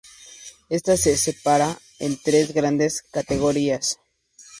[0.67, 3.99] Esta se separa en tres grandes categorías.